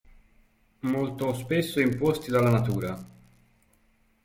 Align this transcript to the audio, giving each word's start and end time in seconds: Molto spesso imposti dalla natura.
Molto 0.79 1.31
spesso 1.35 1.79
imposti 1.79 2.31
dalla 2.31 2.49
natura. 2.49 2.97